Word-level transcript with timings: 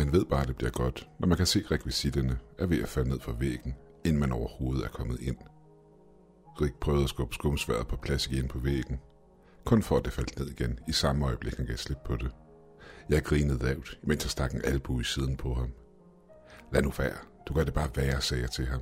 Man 0.00 0.12
ved 0.12 0.24
bare, 0.24 0.42
at 0.42 0.48
det 0.48 0.56
bliver 0.56 0.70
godt, 0.70 1.08
når 1.18 1.28
man 1.28 1.36
kan 1.36 1.46
se 1.46 1.64
rekvisitterne 1.70 2.38
er 2.58 2.66
ved 2.66 2.82
at 2.82 2.88
falde 2.88 3.08
ned 3.08 3.20
fra 3.20 3.32
væggen, 3.38 3.74
inden 4.04 4.20
man 4.20 4.32
overhovedet 4.32 4.84
er 4.84 4.88
kommet 4.88 5.20
ind. 5.20 5.36
Rik 6.60 6.74
prøvede 6.74 7.02
at 7.02 7.08
skubbe 7.08 7.34
skumsværet 7.34 7.86
på 7.86 7.96
plads 7.96 8.26
igen 8.26 8.48
på 8.48 8.58
væggen, 8.58 9.00
kun 9.64 9.82
for 9.82 9.96
at 9.96 10.04
det 10.04 10.12
faldt 10.12 10.38
ned 10.38 10.48
igen 10.48 10.78
i 10.88 10.92
samme 10.92 11.26
øjeblik, 11.26 11.56
han 11.56 11.66
gav 11.66 11.76
slip 11.76 11.98
på 12.04 12.16
det. 12.16 12.30
Jeg 13.08 13.22
grinede 13.22 13.64
lavt, 13.64 13.98
mens 14.02 14.24
jeg 14.24 14.30
stak 14.30 14.54
en 14.54 14.64
albu 14.64 15.00
i 15.00 15.04
siden 15.04 15.36
på 15.36 15.54
ham. 15.54 15.72
Lad 16.72 16.82
nu 16.82 16.92
være, 16.98 17.16
du 17.48 17.54
gør 17.54 17.64
det 17.64 17.74
bare 17.74 17.90
værre, 17.96 18.20
sagde 18.20 18.42
jeg 18.42 18.50
til 18.50 18.66
ham. 18.66 18.80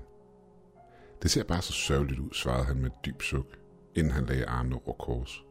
Det 1.22 1.30
ser 1.30 1.44
bare 1.44 1.62
så 1.62 1.72
sørgeligt 1.72 2.20
ud, 2.20 2.30
svarede 2.32 2.64
han 2.64 2.76
med 2.76 2.86
et 2.86 3.04
dyb 3.06 3.22
suk, 3.22 3.46
inden 3.94 4.12
han 4.12 4.26
lagde 4.26 4.46
armene 4.46 4.76
over 4.76 4.96
kors. 4.96 5.44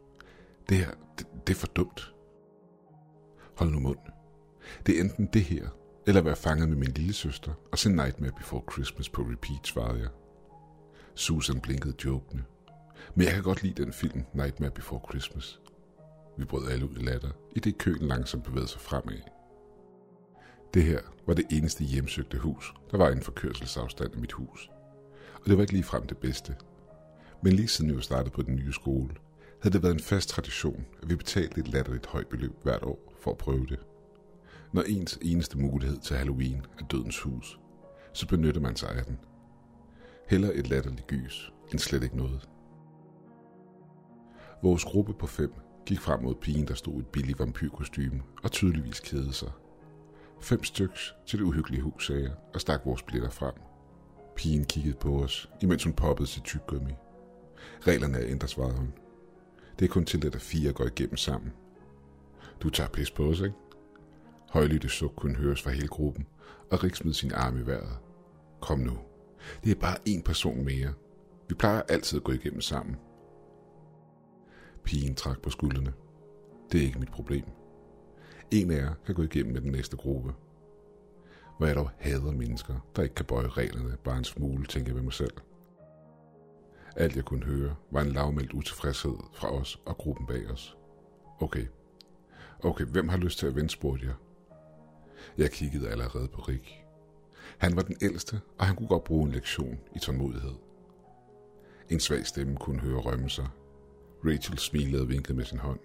Det 0.70 0.78
her, 0.78 0.92
det, 1.18 1.28
det 1.48 1.54
er 1.54 1.60
for 1.60 1.68
dumt. 1.68 2.14
Hold 3.58 3.72
nu 3.72 3.80
mund. 3.80 4.17
Det 4.86 4.98
er 4.98 5.02
enten 5.02 5.30
det 5.34 5.42
her, 5.42 5.68
eller 6.08 6.22
være 6.22 6.36
fanget 6.36 6.70
med 6.70 6.78
min 6.78 6.92
lille 6.92 7.14
søster 7.14 7.52
og 7.72 7.78
se 7.78 7.90
Nightmare 7.90 8.32
Before 8.38 8.64
Christmas 8.72 9.10
på 9.10 9.22
repeat, 9.22 9.68
svarede 9.68 10.00
jeg. 10.00 10.10
Susan 11.16 11.62
blinkede 11.62 11.96
jokende. 12.06 12.44
Men 13.16 13.26
jeg 13.26 13.34
kan 13.34 13.44
godt 13.44 13.64
lide 13.64 13.84
den 13.84 13.94
film, 13.94 14.24
Nightmare 14.34 14.72
Before 14.72 15.02
Christmas. 15.10 15.62
Vi 16.38 16.46
brød 16.46 16.70
alle 16.72 16.90
ud 16.90 16.96
i 16.96 17.04
latter, 17.04 17.30
i 17.56 17.60
det 17.60 17.78
køen 17.78 18.08
langsomt 18.08 18.44
bevægede 18.44 18.68
sig 18.68 18.82
fremad. 18.82 19.22
Det 20.74 20.84
her 20.84 21.00
var 21.28 21.34
det 21.34 21.46
eneste 21.52 21.84
hjemsøgte 21.84 22.38
hus, 22.38 22.74
der 22.92 22.98
var 22.98 23.10
inden 23.10 23.24
for 23.24 23.32
kørselsafstand 23.32 24.14
af 24.14 24.20
mit 24.20 24.32
hus. 24.32 24.70
Og 25.34 25.46
det 25.46 25.58
var 25.58 25.62
ikke 25.64 25.74
lige 25.74 25.84
frem 25.84 26.08
det 26.08 26.18
bedste. 26.18 26.56
Men 27.42 27.54
lige 27.54 27.68
siden 27.68 27.92
vi 27.92 27.96
var 27.96 28.02
startet 28.02 28.34
på 28.34 28.42
den 28.42 28.56
nye 28.56 28.74
skole, 28.74 29.16
havde 29.62 29.74
det 29.74 29.84
været 29.84 29.94
en 29.94 30.00
fast 30.00 30.30
tradition, 30.30 30.86
at 31.02 31.10
vi 31.10 31.16
betalte 31.16 31.62
et 31.62 31.68
latterligt 31.68 32.06
højt 32.06 32.28
beløb 32.28 32.52
hvert 32.64 32.84
år 32.84 33.14
for 33.20 33.32
at 33.32 33.38
prøve 33.38 33.66
det. 33.66 33.80
Når 34.72 34.82
ens 34.82 35.20
eneste 35.22 35.58
mulighed 35.58 35.98
til 35.98 36.18
Halloween 36.18 36.66
er 36.80 36.86
dødens 36.86 37.20
hus, 37.20 37.60
så 38.14 38.28
benytter 38.28 38.62
man 38.62 38.76
sig 38.76 38.90
af 38.90 39.06
den. 39.06 39.20
Heller 40.30 40.52
et 40.54 40.70
latterligt 40.70 41.08
gys, 41.08 41.54
end 41.72 41.80
slet 41.80 42.04
ikke 42.04 42.18
noget. 42.18 42.50
Vores 44.64 44.84
gruppe 44.84 45.14
på 45.14 45.28
fem 45.28 45.54
gik 45.86 46.00
frem 46.00 46.24
mod 46.24 46.36
pigen, 46.36 46.68
der 46.68 46.74
stod 46.74 46.96
i 46.96 47.00
et 47.00 47.08
billigt 47.08 47.40
vampyrkostyme 47.40 48.22
og 48.44 48.52
tydeligvis 48.52 49.00
kædede 49.00 49.34
sig. 49.34 49.52
Fem 50.42 50.64
styks 50.64 51.16
til 51.26 51.40
det 51.40 51.46
uhyggelige 51.46 51.82
hus, 51.82 52.08
sagde 52.08 52.24
jeg, 52.24 52.34
og 52.54 52.62
stak 52.62 52.82
vores 52.86 53.04
blitter 53.04 53.30
frem. 53.30 53.54
Pigen 54.36 54.66
kiggede 54.66 54.98
på 55.00 55.24
os, 55.24 55.50
imens 55.62 55.84
hun 55.84 55.94
poppede 55.94 56.28
sit 56.28 56.44
tyggegummi. 56.44 56.94
Reglerne 57.82 58.18
er 58.18 58.30
ændret, 58.30 58.50
svarede 58.50 58.78
hun. 58.78 58.94
Det 59.80 59.86
er 59.86 59.90
kun 59.90 60.06
til, 60.06 60.26
at 60.26 60.42
fire 60.42 60.74
går 60.74 60.86
igennem 60.86 61.18
sammen. 61.18 61.54
Du 62.60 62.70
tager 62.70 62.90
pis 62.90 63.12
på 63.12 63.24
os, 63.24 63.40
ikke? 63.40 63.56
Højlytte 64.50 64.90
suk 64.90 65.14
kunne 65.16 65.36
høres 65.36 65.62
fra 65.62 65.72
hele 65.72 65.88
gruppen, 65.88 66.28
og 66.72 66.84
Rik 66.84 66.96
smed 66.96 67.14
sin 67.14 67.32
arm 67.32 67.58
i 67.58 67.66
vejret. 67.66 67.98
Kom 68.62 68.80
nu. 68.80 68.98
Det 69.64 69.72
er 69.72 69.80
bare 69.80 69.98
én 70.10 70.22
person 70.22 70.66
mere. 70.66 70.94
Vi 71.50 71.56
plejer 71.56 71.82
altid 71.82 72.18
at 72.18 72.24
gå 72.24 72.32
igennem 72.32 72.62
sammen. 72.62 72.96
Pigen 74.84 75.16
trak 75.16 75.42
på 75.42 75.50
skuldrene. 75.50 75.94
Det 76.72 76.82
er 76.82 76.86
ikke 76.86 77.00
mit 77.00 77.12
problem. 77.12 77.46
En 78.52 78.72
af 78.72 78.78
jer 78.78 78.94
kan 79.06 79.16
gå 79.16 79.22
igennem 79.22 79.54
med 79.54 79.62
den 79.62 79.72
næste 79.72 79.98
gruppe. 79.98 80.34
Hvor 81.58 81.68
jeg 81.68 81.76
dog 81.76 81.90
hader 81.98 82.32
mennesker, 82.32 82.74
der 82.96 83.04
ikke 83.04 83.16
kan 83.16 83.26
bøje 83.26 83.48
reglerne 83.48 83.98
bare 84.04 84.18
en 84.18 84.24
smule, 84.24 84.66
tænker 84.66 84.90
jeg 84.90 84.96
ved 84.96 85.04
mig 85.04 85.14
selv. 85.14 85.34
Alt 86.96 87.16
jeg 87.16 87.26
kunne 87.26 87.46
høre 87.46 87.76
var 87.92 88.02
en 88.02 88.12
lavmældt 88.12 88.54
utilfredshed 88.54 89.18
fra 89.34 89.52
os 89.52 89.82
og 89.86 89.98
gruppen 89.98 90.28
bag 90.28 90.52
os. 90.52 90.78
Okay. 91.40 91.66
Okay, 92.64 92.86
hvem 92.86 93.10
har 93.10 93.18
lyst 93.18 93.40
til 93.40 93.48
at 93.48 93.56
vende, 93.56 93.70
spurgte 93.70 94.06
jeg. 94.06 94.14
Jeg 95.38 95.52
kiggede 95.52 95.90
allerede 95.90 96.28
på 96.28 96.42
Rik. 96.42 96.84
Han 97.58 97.76
var 97.76 97.82
den 97.82 97.98
ældste, 98.02 98.42
og 98.58 98.66
han 98.66 98.76
kunne 98.76 98.88
godt 98.88 99.04
bruge 99.04 99.26
en 99.26 99.32
lektion 99.32 99.80
i 99.96 100.00
tålmodighed. 100.00 100.56
En 101.90 102.00
svag 102.00 102.26
stemme 102.26 102.58
kunne 102.58 102.80
høre 102.80 103.00
rømme 103.00 103.30
sig. 103.30 103.48
Rachel 104.26 104.58
smilede 104.58 105.02
og 105.02 105.10
vinkede 105.10 105.38
med 105.38 105.46
sin 105.46 105.60
hånd. 105.60 105.80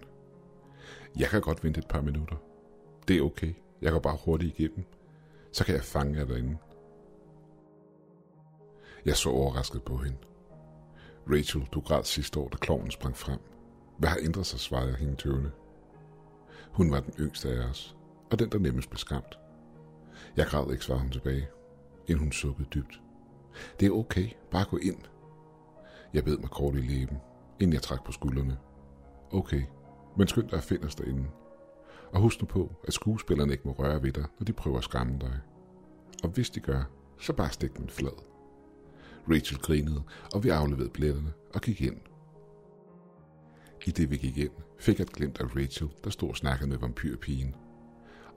Jeg 1.19 1.29
kan 1.29 1.41
godt 1.41 1.63
vente 1.63 1.79
et 1.79 1.87
par 1.87 2.01
minutter. 2.01 2.35
Det 3.07 3.17
er 3.17 3.21
okay. 3.21 3.53
Jeg 3.81 3.91
går 3.91 3.99
bare 3.99 4.17
hurtigt 4.25 4.59
igennem. 4.59 4.85
Så 5.51 5.65
kan 5.65 5.75
jeg 5.75 5.83
fange 5.83 6.19
jer 6.19 6.25
derinde. 6.25 6.57
Jeg 9.05 9.17
så 9.17 9.29
overrasket 9.29 9.83
på 9.83 9.97
hende. 9.97 10.17
Rachel, 11.29 11.67
du 11.71 11.79
græd 11.79 12.03
sidste 12.03 12.39
år, 12.39 12.49
da 12.49 12.57
kloven 12.57 12.91
sprang 12.91 13.17
frem. 13.17 13.39
Hvad 13.97 14.09
har 14.09 14.19
ændret 14.21 14.45
sig, 14.45 14.59
svarede 14.59 14.89
jeg 14.89 14.97
hende 14.97 15.15
tøvende. 15.15 15.51
Hun 16.71 16.91
var 16.91 16.99
den 16.99 17.13
yngste 17.19 17.49
af 17.49 17.69
os, 17.69 17.95
og 18.33 18.39
den, 18.39 18.49
der 18.49 18.59
nemmest 18.59 18.89
blev 18.89 18.97
skræmt. 18.97 19.39
Jeg 20.37 20.45
græd 20.45 20.71
ikke, 20.71 20.85
svarede 20.85 21.01
hun 21.01 21.11
tilbage, 21.11 21.47
inden 22.07 22.19
hun 22.19 22.31
sukkede 22.31 22.67
dybt. 22.73 23.01
Det 23.79 23.85
er 23.85 23.91
okay, 23.91 24.29
bare 24.51 24.65
gå 24.65 24.77
ind. 24.77 24.97
Jeg 26.13 26.23
bed 26.23 26.37
mig 26.37 26.49
kort 26.49 26.75
i 26.75 26.81
læben, 26.81 27.17
inden 27.59 27.73
jeg 27.73 27.81
trak 27.81 28.05
på 28.05 28.11
skuldrene. 28.11 28.57
Okay, 29.31 29.63
men 30.17 30.27
skynd 30.27 30.49
dig 30.49 30.57
at 30.57 30.63
finde 30.63 30.85
os 30.85 30.95
derinde. 30.95 31.25
Og 32.11 32.21
husk 32.21 32.41
nu 32.41 32.45
på, 32.45 32.71
at 32.87 32.93
skuespillerne 32.93 33.51
ikke 33.51 33.67
må 33.67 33.71
røre 33.71 34.03
ved 34.03 34.11
dig, 34.11 34.25
når 34.39 34.45
de 34.45 34.53
prøver 34.53 34.77
at 34.77 34.83
skræmme 34.83 35.19
dig. 35.19 35.39
Og 36.23 36.29
hvis 36.29 36.49
de 36.49 36.59
gør, 36.59 36.83
så 37.19 37.33
bare 37.33 37.51
stik 37.51 37.77
den 37.77 37.89
flad. 37.89 38.23
Rachel 39.29 39.57
grinede, 39.57 40.03
og 40.33 40.43
vi 40.43 40.49
afleverede 40.49 40.89
billetterne 40.89 41.33
og 41.53 41.61
gik 41.61 41.81
ind. 41.81 41.97
I 43.85 43.91
det 43.91 44.11
vi 44.11 44.17
gik 44.17 44.37
ind, 44.37 44.51
fik 44.79 44.99
jeg 44.99 45.03
et 45.03 45.13
glimt 45.13 45.39
af 45.39 45.55
Rachel, 45.55 45.89
der 46.03 46.09
stod 46.09 46.29
og 46.29 46.37
snakkede 46.37 46.69
med 46.69 46.77
vampyrpigen. 46.77 47.55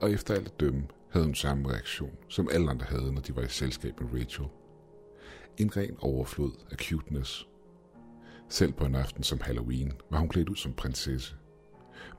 Og 0.01 0.11
efter 0.11 0.33
alt 0.33 0.47
at 0.47 0.59
dømme, 0.59 0.87
havde 1.09 1.25
hun 1.25 1.35
samme 1.35 1.69
reaktion, 1.69 2.17
som 2.29 2.49
alle 2.51 2.69
andre 2.69 2.85
havde, 2.85 3.13
når 3.13 3.21
de 3.21 3.35
var 3.35 3.41
i 3.41 3.47
selskab 3.47 4.01
med 4.01 4.21
Rachel. 4.21 4.45
En 5.57 5.77
ren 5.77 5.97
overflod 5.99 6.51
af 6.71 6.77
cuteness. 6.77 7.47
Selv 8.49 8.73
på 8.73 8.85
en 8.85 8.95
aften 8.95 9.23
som 9.23 9.41
Halloween 9.41 9.93
var 10.09 10.19
hun 10.19 10.29
klædt 10.29 10.49
ud 10.49 10.55
som 10.55 10.73
prinsesse. 10.73 11.35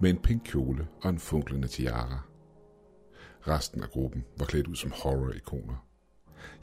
Med 0.01 0.11
en 0.11 0.19
pink 0.19 0.43
kjole 0.45 0.89
og 1.03 1.11
en 1.11 1.19
funklende 1.19 1.69
tiara. 1.69 2.21
Resten 3.49 3.83
af 3.83 3.89
gruppen 3.89 4.25
var 4.39 4.47
klædt 4.47 4.67
ud 4.67 4.77
som 4.77 4.93
horror-ikoner. 4.95 5.87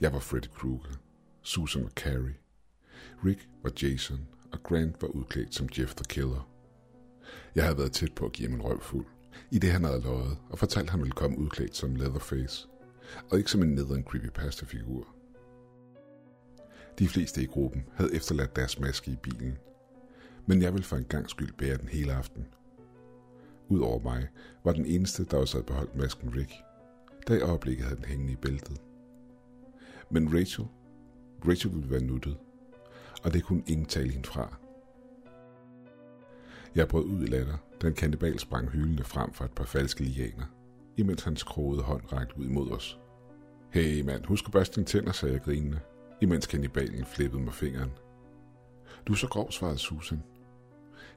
Jeg 0.01 0.13
var 0.13 0.19
Freddy 0.19 0.47
Krueger. 0.47 0.97
Susan 1.41 1.83
var 1.83 1.89
Carrie. 1.89 2.35
Rick 3.25 3.49
var 3.63 3.71
Jason, 3.81 4.27
og 4.51 4.63
Grant 4.63 5.01
var 5.01 5.07
udklædt 5.07 5.55
som 5.55 5.69
Jeff 5.77 5.95
the 5.95 6.05
Killer. 6.09 6.49
Jeg 7.55 7.63
havde 7.63 7.77
været 7.77 7.91
tæt 7.91 8.13
på 8.13 8.25
at 8.25 8.31
give 8.31 8.49
ham 8.49 8.59
en 8.59 8.65
røvfuld, 8.65 9.05
i 9.51 9.59
det 9.59 9.71
han 9.71 9.83
havde 9.83 10.01
løjet, 10.01 10.37
og 10.49 10.59
fortalt, 10.59 10.85
at 10.85 10.89
han 10.89 10.99
ville 10.99 11.11
komme 11.11 11.37
udklædt 11.37 11.75
som 11.75 11.95
Leatherface, 11.95 12.67
og 13.31 13.37
ikke 13.37 13.51
som 13.51 13.63
en 13.63 13.69
nederen 13.69 14.03
creepypasta-figur. 14.03 15.07
De 16.99 17.07
fleste 17.07 17.43
i 17.43 17.45
gruppen 17.45 17.85
havde 17.93 18.15
efterladt 18.15 18.55
deres 18.55 18.79
maske 18.79 19.11
i 19.11 19.15
bilen, 19.15 19.57
men 20.45 20.61
jeg 20.61 20.73
ville 20.73 20.85
for 20.85 20.97
en 20.97 21.05
gang 21.05 21.29
skyld 21.29 21.53
bære 21.53 21.77
den 21.77 21.87
hele 21.87 22.13
aften. 22.13 22.45
Udover 23.67 24.03
mig 24.03 24.27
var 24.63 24.73
den 24.73 24.85
eneste, 24.85 25.25
der 25.25 25.37
også 25.37 25.57
havde 25.57 25.65
beholdt 25.65 25.95
masken 25.95 26.35
Rick, 26.35 26.51
da 27.27 27.33
i 27.33 27.41
øjeblikket 27.41 27.85
havde 27.85 27.95
den 27.95 28.05
hængende 28.05 28.33
i 28.33 28.35
bæltet. 28.35 28.81
Men 30.09 30.33
Rachel, 30.33 30.65
Rachel 31.47 31.73
ville 31.73 31.89
være 31.89 32.03
nuttet, 32.03 32.37
og 33.23 33.33
det 33.33 33.43
kunne 33.43 33.63
ingen 33.67 33.85
tale 33.85 34.11
hende 34.11 34.27
fra. 34.27 34.57
Jeg 36.75 36.87
brød 36.87 37.05
ud 37.05 37.23
i 37.23 37.25
latter, 37.25 37.57
den 37.81 37.93
kannibal 37.93 38.39
sprang 38.39 38.69
hylende 38.69 39.03
frem 39.03 39.33
fra 39.33 39.45
et 39.45 39.51
par 39.51 39.65
falske 39.65 40.03
lianer, 40.03 40.45
imens 40.97 41.23
hans 41.23 41.43
krogede 41.43 41.83
hånd 41.83 42.13
rakte 42.13 42.39
ud 42.39 42.45
imod 42.45 42.71
os. 42.71 42.99
Hey 43.71 44.01
mand, 44.01 44.25
husk 44.25 44.45
at 44.45 44.51
børste 44.51 44.75
dine 44.75 44.85
tænder, 44.85 45.11
sagde 45.11 45.33
jeg 45.33 45.41
grinende, 45.41 45.79
imens 46.21 46.47
kannibalen 46.47 47.05
flippede 47.05 47.41
mig 47.41 47.53
fingeren. 47.53 47.91
Du 49.07 49.13
er 49.13 49.17
så 49.17 49.27
grov, 49.27 49.51
svarede 49.51 49.77
Susan. 49.77 50.23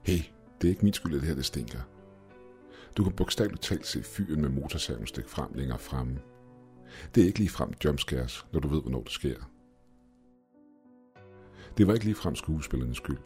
Hey, 0.02 0.18
det 0.60 0.68
er 0.68 0.70
ikke 0.70 0.84
min 0.84 0.92
skyld, 0.92 1.14
at 1.14 1.20
det 1.20 1.28
her 1.28 1.34
det 1.34 1.44
stinker. 1.44 1.80
Du 2.96 3.04
kan 3.04 3.12
bogstaveligt 3.12 3.62
talt 3.62 3.86
se 3.86 4.02
fyren 4.02 4.40
med 4.40 4.48
motorsaven 4.48 5.06
stikke 5.06 5.30
frem 5.30 5.52
længere 5.54 5.78
fremme. 5.78 6.18
Det 7.14 7.22
er 7.22 7.26
ikke 7.26 7.38
lige 7.38 7.50
frem 7.50 7.72
jumpscares, 7.84 8.46
når 8.52 8.60
du 8.60 8.68
ved, 8.68 8.82
hvornår 8.82 9.02
det 9.02 9.12
sker. 9.12 9.36
Det 11.76 11.86
var 11.86 11.94
ikke 11.94 12.04
lige 12.04 12.14
frem 12.14 12.34
skuespillernes 12.34 12.96
skyld. 12.96 13.18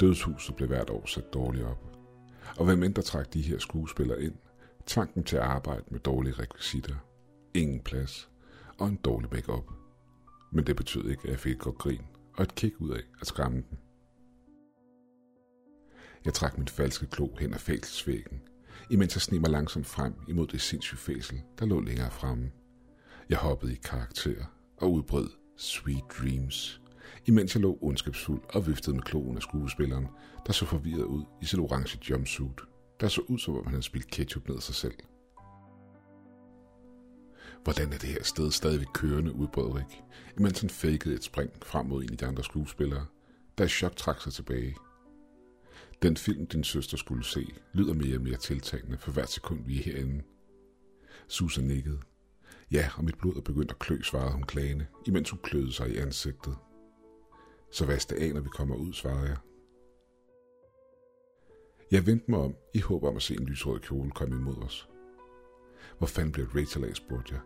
Dødshuset 0.00 0.56
blev 0.56 0.68
hvert 0.68 0.90
år 0.90 1.06
sat 1.06 1.34
dårligt 1.34 1.64
op. 1.64 1.95
Og 2.56 2.64
hvem 2.64 2.82
end 2.82 2.94
der 2.94 3.02
trak 3.02 3.34
de 3.34 3.42
her 3.42 3.58
skuespillere 3.58 4.22
ind, 4.22 4.34
tvang 4.86 5.14
dem 5.14 5.24
til 5.24 5.36
at 5.36 5.42
arbejde 5.42 5.84
med 5.90 6.00
dårlige 6.00 6.34
rekvisitter, 6.34 6.94
ingen 7.54 7.80
plads 7.80 8.30
og 8.78 8.88
en 8.88 8.96
dårlig 8.96 9.30
make-up. 9.32 9.70
Men 10.52 10.66
det 10.66 10.76
betød 10.76 11.08
ikke, 11.10 11.22
at 11.24 11.30
jeg 11.30 11.38
fik 11.38 11.52
et 11.52 11.58
godt 11.58 11.78
grin 11.78 12.06
og 12.36 12.42
et 12.42 12.54
kig 12.54 12.80
ud 12.80 12.90
af 12.90 13.02
at 13.20 13.26
skræmme 13.26 13.56
dem. 13.56 13.78
Jeg 16.24 16.34
trak 16.34 16.58
min 16.58 16.68
falske 16.68 17.06
klo 17.06 17.34
hen 17.38 17.54
ad 17.54 17.58
fængselsvæggen, 17.58 18.40
imens 18.90 19.14
jeg 19.16 19.22
sneg 19.22 19.40
mig 19.40 19.50
langsomt 19.50 19.86
frem 19.86 20.14
imod 20.28 20.46
det 20.46 20.60
sindssyge 20.60 20.98
fæsel, 20.98 21.42
der 21.58 21.66
lå 21.66 21.80
længere 21.80 22.10
fremme. 22.10 22.50
Jeg 23.28 23.38
hoppede 23.38 23.72
i 23.72 23.80
karakter 23.84 24.44
og 24.76 24.92
udbrød 24.92 25.30
Sweet 25.56 26.04
Dreams, 26.18 26.80
imens 27.26 27.54
jeg 27.54 27.62
lå 27.62 27.78
ondskabsfuld 27.80 28.42
og 28.48 28.66
viftede 28.66 28.96
med 28.96 29.02
kloen 29.02 29.36
af 29.36 29.42
skuespilleren, 29.42 30.06
der 30.46 30.52
så 30.52 30.66
forvirret 30.66 31.04
ud 31.04 31.24
i 31.42 31.46
sit 31.46 31.58
orange 31.58 31.98
jumpsuit, 32.10 32.60
der 33.00 33.08
så 33.08 33.20
ud 33.28 33.38
som 33.38 33.54
om 33.54 33.64
han 33.64 33.72
havde 33.72 33.82
spildt 33.82 34.10
ketchup 34.10 34.48
ned 34.48 34.60
sig 34.60 34.74
selv. 34.74 34.94
Hvordan 37.62 37.92
er 37.92 37.98
det 37.98 38.08
her 38.08 38.22
sted 38.22 38.50
stadigvæk 38.50 38.86
kørende, 38.94 39.32
udbrød 39.32 39.74
Rik, 39.74 40.02
imens 40.38 40.60
han 40.60 40.70
fakede 40.70 41.14
et 41.14 41.24
spring 41.24 41.50
frem 41.62 41.86
mod 41.86 42.02
en 42.02 42.12
af 42.12 42.18
de 42.18 42.26
andre 42.26 42.44
skuespillere, 42.44 43.06
der 43.58 43.64
i 43.64 43.68
chok 43.68 43.96
trak 43.96 44.20
sig 44.20 44.32
tilbage. 44.32 44.76
Den 46.02 46.16
film, 46.16 46.46
din 46.46 46.64
søster 46.64 46.96
skulle 46.96 47.24
se, 47.24 47.46
lyder 47.72 47.94
mere 47.94 48.16
og 48.16 48.22
mere 48.22 48.36
tiltagende 48.36 48.98
for 48.98 49.12
hvert 49.12 49.30
sekund, 49.30 49.64
vi 49.66 49.78
er 49.78 49.82
herinde. 49.82 50.22
Susan 51.28 51.64
nikkede. 51.64 51.98
Ja, 52.70 52.90
og 52.96 53.04
mit 53.04 53.18
blod 53.18 53.36
er 53.36 53.40
begyndt 53.40 53.70
at 53.70 53.78
klø, 53.78 54.02
svarede 54.02 54.32
hun 54.32 54.42
klagende, 54.42 54.86
imens 55.06 55.30
hun 55.30 55.40
kløede 55.42 55.72
sig 55.72 55.90
i 55.90 55.96
ansigtet. 55.96 56.56
Så 57.76 57.86
vask 57.86 58.10
det 58.10 58.16
af, 58.16 58.34
når 58.34 58.40
vi 58.40 58.48
kommer 58.48 58.76
ud, 58.76 58.92
svarede 58.92 59.28
jeg. 59.28 59.36
Jeg 61.90 62.06
vendte 62.06 62.30
mig 62.30 62.40
om 62.40 62.54
i 62.74 62.80
håb 62.80 63.04
om 63.04 63.16
at 63.16 63.22
se 63.22 63.34
en 63.34 63.46
lysrød 63.46 63.80
kjole 63.80 64.10
komme 64.10 64.36
imod 64.36 64.56
os. 64.56 64.88
Hvor 65.98 66.06
fanden 66.06 66.32
blev 66.32 66.46
Rachel 66.46 66.84
af, 66.84 66.96
spurgte 66.96 67.34
jeg. 67.34 67.40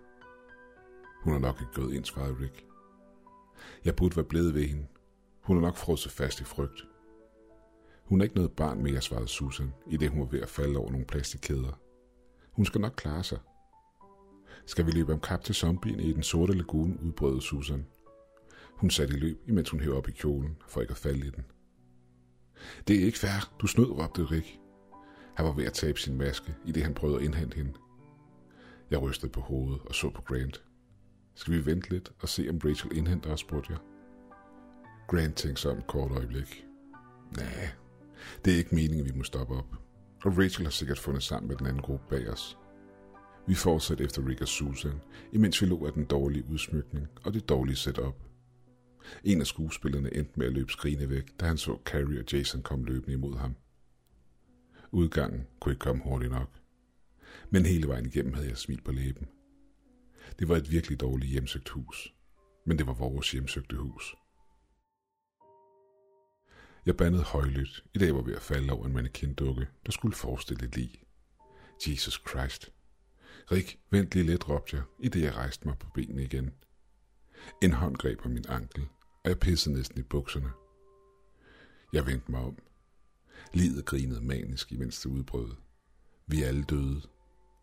Hun 1.22 1.34
er 1.34 1.38
nok 1.38 1.56
ikke 1.60 1.72
gået 1.72 1.94
ind, 1.94 2.04
svarede 2.04 2.36
Rick. 2.40 2.66
Jeg 3.84 3.96
burde 3.96 4.16
være 4.16 4.24
blevet 4.24 4.54
ved 4.54 4.64
hende. 4.64 4.86
Hun 5.40 5.56
er 5.56 5.60
nok 5.60 5.76
frosset 5.76 6.12
fast 6.12 6.40
i 6.40 6.44
frygt. 6.44 6.86
Hun 8.04 8.20
er 8.20 8.24
ikke 8.24 8.36
noget 8.36 8.52
barn 8.52 8.82
mere, 8.82 9.00
svarede 9.00 9.28
Susan, 9.28 9.72
i 9.86 9.96
det 9.96 10.10
hun 10.10 10.20
var 10.20 10.26
ved 10.26 10.40
at 10.40 10.48
falde 10.48 10.78
over 10.78 10.90
nogle 10.90 11.06
plastikkæder. 11.06 11.80
Hun 12.52 12.64
skal 12.64 12.80
nok 12.80 12.94
klare 12.96 13.24
sig. 13.24 13.38
Skal 14.66 14.86
vi 14.86 14.90
løbe 14.90 15.12
om 15.12 15.20
kap 15.20 15.44
til 15.44 15.54
zombien 15.54 16.00
i 16.00 16.12
den 16.12 16.22
sorte 16.22 16.52
lagune, 16.52 17.02
udbrød 17.02 17.40
Susan. 17.40 17.86
Hun 18.80 18.90
satte 18.90 19.16
i 19.16 19.18
løb, 19.18 19.38
imens 19.48 19.70
hun 19.70 19.80
hævde 19.80 19.96
op 19.96 20.08
i 20.08 20.12
kjolen, 20.12 20.56
for 20.68 20.80
ikke 20.80 20.90
at 20.90 20.96
falde 20.96 21.26
i 21.26 21.30
den. 21.30 21.44
Det 22.88 22.96
er 22.96 23.04
ikke 23.04 23.18
fair, 23.18 23.52
du 23.60 23.66
snød, 23.66 23.90
råbte 23.90 24.24
Rik. 24.24 24.58
Han 25.36 25.46
var 25.46 25.52
ved 25.52 25.64
at 25.64 25.72
tabe 25.72 26.00
sin 26.00 26.18
maske, 26.18 26.54
i 26.66 26.72
det 26.72 26.82
han 26.82 26.94
prøvede 26.94 27.18
at 27.18 27.24
indhente 27.24 27.56
hende. 27.56 27.72
Jeg 28.90 29.02
rystede 29.02 29.32
på 29.32 29.40
hovedet 29.40 29.82
og 29.82 29.94
så 29.94 30.10
på 30.10 30.22
Grant. 30.22 30.62
Skal 31.34 31.54
vi 31.54 31.66
vente 31.66 31.90
lidt 31.90 32.12
og 32.20 32.28
se, 32.28 32.46
om 32.50 32.58
Rachel 32.64 32.96
indhenter 32.96 33.32
os, 33.32 33.40
spurgte 33.40 33.72
jeg. 33.72 33.78
Grant 35.08 35.36
tænkte 35.36 35.62
sig 35.62 35.70
om 35.70 35.78
et 35.78 35.86
kort 35.86 36.12
øjeblik. 36.12 36.64
Nej, 37.36 37.68
det 38.44 38.52
er 38.52 38.58
ikke 38.58 38.74
meningen, 38.74 39.06
at 39.06 39.12
vi 39.12 39.18
må 39.18 39.24
stoppe 39.24 39.54
op. 39.54 39.76
Og 40.24 40.38
Rachel 40.38 40.64
har 40.64 40.70
sikkert 40.70 40.98
fundet 40.98 41.22
sammen 41.22 41.48
med 41.48 41.56
den 41.56 41.66
anden 41.66 41.82
gruppe 41.82 42.04
bag 42.08 42.28
os. 42.28 42.58
Vi 43.46 43.54
fortsatte 43.54 44.04
efter 44.04 44.26
Rick 44.26 44.40
og 44.40 44.48
Susan, 44.48 45.00
imens 45.32 45.62
vi 45.62 45.66
lå 45.66 45.86
af 45.86 45.92
den 45.92 46.04
dårlige 46.04 46.44
udsmykning 46.50 47.08
og 47.24 47.34
det 47.34 47.48
dårlige 47.48 47.76
setup. 47.76 48.29
En 49.24 49.40
af 49.40 49.46
skuespillerne 49.46 50.14
endte 50.14 50.32
med 50.36 50.46
at 50.46 50.52
løbe 50.52 50.72
skrigende 50.72 51.10
væk, 51.10 51.40
da 51.40 51.46
han 51.46 51.58
så 51.58 51.78
Carrie 51.84 52.20
og 52.20 52.32
Jason 52.32 52.62
komme 52.62 52.84
løbende 52.84 53.12
imod 53.12 53.36
ham. 53.36 53.56
Udgangen 54.92 55.46
kunne 55.60 55.72
ikke 55.72 55.80
komme 55.80 56.02
hurtigt 56.02 56.32
nok. 56.32 56.50
Men 57.50 57.66
hele 57.66 57.88
vejen 57.88 58.06
igennem 58.06 58.34
havde 58.34 58.48
jeg 58.48 58.56
smilt 58.56 58.84
på 58.84 58.92
læben. 58.92 59.28
Det 60.38 60.48
var 60.48 60.56
et 60.56 60.70
virkelig 60.70 61.00
dårligt 61.00 61.30
hjemsøgt 61.30 61.68
hus. 61.68 62.14
Men 62.66 62.78
det 62.78 62.86
var 62.86 62.94
vores 62.94 63.30
hjemsøgte 63.30 63.76
hus. 63.76 64.14
Jeg 66.86 66.96
bandede 66.96 67.22
højlydt, 67.22 67.84
i 67.94 67.98
dag 67.98 68.14
var 68.14 68.22
ved 68.22 68.34
at 68.34 68.42
falde 68.42 68.72
over 68.72 68.86
en 68.86 68.92
mannequin-dukke, 68.92 69.68
der 69.86 69.92
skulle 69.92 70.14
forestille 70.14 70.64
et 70.64 70.76
lig. 70.76 71.02
Jesus 71.88 72.22
Christ. 72.28 72.72
Rik, 73.52 73.78
vent 73.90 74.14
lige 74.14 74.26
lidt, 74.26 74.48
råbte 74.48 74.76
jeg, 74.76 74.84
i 75.00 75.08
det 75.08 75.22
jeg 75.22 75.36
rejste 75.36 75.68
mig 75.68 75.78
på 75.78 75.90
benene 75.94 76.22
igen. 76.22 76.50
En 77.62 77.72
hånd 77.72 77.96
greb 77.96 78.20
om 78.24 78.30
min 78.30 78.44
ankel, 78.48 78.88
og 79.24 79.30
jeg 79.30 79.38
pissede 79.38 79.74
næsten 79.74 79.98
i 79.98 80.02
bukserne. 80.02 80.50
Jeg 81.92 82.06
vendte 82.06 82.30
mig 82.30 82.40
om. 82.40 82.58
Livet 83.52 83.84
grinede 83.84 84.20
manisk, 84.20 84.72
imens 84.72 85.00
det 85.00 85.10
udbrød. 85.10 85.50
Vi 86.26 86.42
er 86.42 86.48
alle 86.48 86.64
døde. 86.64 87.02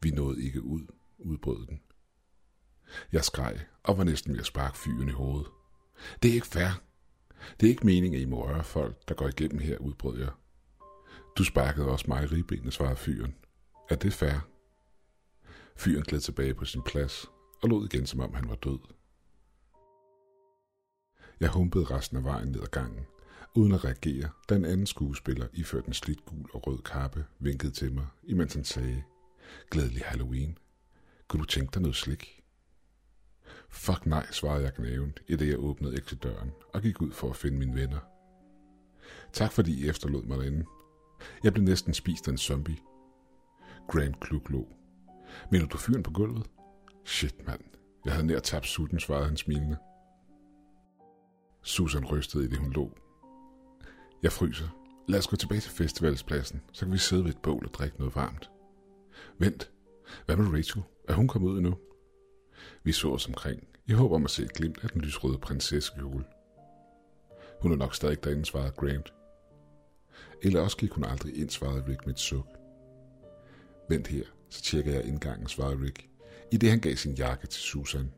Vi 0.01 0.11
nåede 0.11 0.43
ikke 0.43 0.61
ud, 0.61 0.87
udbrød 1.17 1.65
den. 1.67 1.81
Jeg 3.11 3.23
skreg 3.23 3.59
og 3.83 3.97
var 3.97 4.03
næsten 4.03 4.33
ved 4.33 4.39
at 4.39 4.45
sparke 4.45 4.77
fyren 4.77 5.09
i 5.09 5.11
hovedet. 5.11 5.47
Det 6.23 6.29
er 6.29 6.33
ikke 6.33 6.47
fair. 6.47 6.81
Det 7.59 7.65
er 7.67 7.69
ikke 7.69 7.85
meningen, 7.85 8.13
at 8.13 8.21
I 8.21 8.25
må 8.25 8.47
røre 8.47 8.63
folk, 8.63 9.07
der 9.07 9.15
går 9.15 9.27
igennem 9.27 9.59
her, 9.59 9.77
udbrød 9.77 10.19
jeg. 10.19 10.31
Du 11.37 11.43
sparkede 11.43 11.87
også 11.87 12.05
mig 12.07 12.23
i 12.23 12.25
ribbenet, 12.25 12.73
svarede 12.73 12.95
fyren. 12.95 13.35
Er 13.89 13.95
det 13.95 14.13
fair? 14.13 14.47
Fyren 15.75 16.03
gled 16.03 16.19
tilbage 16.19 16.53
på 16.53 16.65
sin 16.65 16.81
plads 16.81 17.25
og 17.63 17.69
lod 17.69 17.85
igen, 17.85 18.05
som 18.05 18.19
om 18.19 18.33
han 18.33 18.49
var 18.49 18.55
død. 18.55 18.79
Jeg 21.39 21.49
humpede 21.49 21.83
resten 21.83 22.17
af 22.17 22.23
vejen 22.23 22.47
ned 22.47 22.61
ad 22.61 22.67
gangen, 22.67 23.05
uden 23.55 23.71
at 23.71 23.85
reagere, 23.85 24.29
da 24.49 24.55
en 24.55 24.65
anden 24.65 24.85
skuespiller, 24.85 25.47
iført 25.53 25.85
en 25.85 25.93
slidt 25.93 26.25
gul 26.25 26.49
og 26.53 26.67
rød 26.67 26.77
kappe, 26.77 27.25
vinkede 27.39 27.71
til 27.71 27.93
mig, 27.93 28.07
imens 28.23 28.53
han 28.53 28.63
sagde, 28.63 29.03
Glædelig 29.71 30.01
Halloween. 30.05 30.57
Kunne 31.27 31.39
du 31.39 31.45
tænke 31.45 31.73
dig 31.73 31.81
noget 31.81 31.95
slik? 31.95 32.43
Fuck 33.69 34.05
nej, 34.05 34.31
svarede 34.31 34.63
jeg 34.63 34.73
knævent, 34.73 35.19
i 35.27 35.35
det 35.35 35.49
jeg 35.49 35.59
åbnede 35.59 35.97
døren 35.97 36.51
og 36.73 36.81
gik 36.81 37.01
ud 37.01 37.11
for 37.11 37.29
at 37.29 37.35
finde 37.35 37.57
mine 37.57 37.75
venner. 37.75 37.99
Tak 39.33 39.51
fordi 39.51 39.85
I 39.85 39.89
efterlod 39.89 40.23
mig 40.23 40.37
derinde. 40.37 40.65
Jeg 41.43 41.53
blev 41.53 41.65
næsten 41.65 41.93
spist 41.93 42.27
af 42.27 42.31
en 42.31 42.37
zombie. 42.37 42.77
Graham 43.87 44.13
kluk 44.13 44.49
lå. 44.49 44.67
Mener 45.51 45.67
du 45.67 45.77
fyren 45.77 46.03
på 46.03 46.11
gulvet? 46.11 46.47
Shit, 47.05 47.47
mand. 47.47 47.61
Jeg 48.05 48.13
havde 48.13 48.27
nær 48.27 48.39
tabt 48.39 48.67
sutten, 48.67 48.99
svarede 48.99 49.25
han 49.25 49.37
smilende. 49.37 49.77
Susan 51.61 52.05
rystede 52.05 52.45
i 52.45 52.47
det, 52.47 52.57
hun 52.57 52.71
lå. 52.71 52.91
Jeg 54.23 54.31
fryser. 54.31 54.67
Lad 55.07 55.19
os 55.19 55.27
gå 55.27 55.35
tilbage 55.35 55.61
til 55.61 55.71
festivalspladsen, 55.71 56.61
så 56.71 56.85
kan 56.85 56.93
vi 56.93 56.97
sidde 56.97 57.23
ved 57.23 57.31
et 57.31 57.41
bål 57.43 57.65
og 57.65 57.73
drikke 57.73 57.97
noget 57.97 58.15
varmt. 58.15 58.49
Vent. 59.37 59.71
Hvad 60.25 60.35
med 60.37 60.57
Rachel? 60.57 60.83
Er 61.07 61.13
hun 61.13 61.27
kommet 61.27 61.49
ud 61.49 61.57
endnu? 61.57 61.77
Vi 62.83 62.91
så 62.91 63.11
os 63.11 63.27
omkring, 63.27 63.67
Jeg 63.87 63.95
håber 63.95 64.15
om 64.15 64.23
at 64.23 64.31
se 64.31 64.43
et 64.43 64.53
glimt 64.53 64.79
af 64.83 64.89
den 64.89 65.01
lysrøde 65.01 65.37
prinsessekjole. 65.37 66.25
Hun 67.61 67.71
er 67.71 67.75
nok 67.75 67.95
stadig 67.95 68.23
derinde, 68.23 68.45
svarede 68.45 68.71
Grant. 68.71 69.13
Eller 70.43 70.61
også 70.61 70.77
gik 70.77 70.91
hun 70.91 71.03
aldrig 71.03 71.37
ind, 71.37 71.49
svarede 71.49 71.85
Rick 71.87 72.05
med 72.05 72.13
et 72.13 72.19
suk. 72.19 72.47
Vent 73.89 74.07
her, 74.07 74.23
så 74.49 74.61
tjekker 74.61 74.91
jeg 74.93 75.05
indgangen, 75.05 75.47
svarede 75.47 75.81
Rick, 75.83 76.09
i 76.51 76.57
det 76.57 76.69
han 76.69 76.79
gav 76.79 76.95
sin 76.95 77.13
jakke 77.13 77.47
til 77.47 77.61
Susan. 77.61 78.13